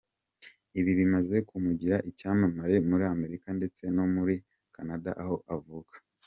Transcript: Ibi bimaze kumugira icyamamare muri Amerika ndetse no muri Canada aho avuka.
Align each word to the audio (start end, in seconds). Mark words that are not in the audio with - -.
Ibi 0.79 0.91
bimaze 0.99 1.35
kumugira 1.49 1.97
icyamamare 2.09 2.75
muri 2.89 3.03
Amerika 3.13 3.47
ndetse 3.57 3.83
no 3.95 4.05
muri 4.13 4.35
Canada 4.75 5.11
aho 5.23 5.37
avuka. 5.57 5.95